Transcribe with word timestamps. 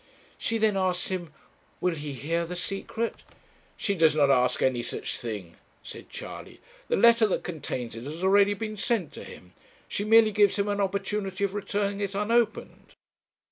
She 0.39 0.57
then 0.57 0.77
asks 0.77 1.09
him 1.09 1.31
will 1.79 1.93
he 1.93 2.13
hear 2.13 2.43
the 2.47 2.55
secret?' 2.55 3.17
'She 3.77 3.93
does 3.93 4.15
not 4.15 4.31
ask 4.31 4.63
any 4.63 4.81
such 4.81 5.19
thing,' 5.19 5.57
said 5.83 6.09
Charley; 6.09 6.59
'the 6.87 6.97
letter 6.97 7.27
that 7.27 7.43
contains 7.43 7.95
it 7.95 8.05
has 8.05 8.15
been 8.15 8.23
already 8.23 8.75
sent 8.77 9.13
to 9.13 9.23
him. 9.23 9.53
She 9.87 10.03
merely 10.03 10.31
gives 10.31 10.55
him 10.55 10.69
an 10.69 10.81
opportunity 10.81 11.43
of 11.43 11.53
returning 11.53 12.01
it 12.01 12.15
unopened.' 12.15 12.95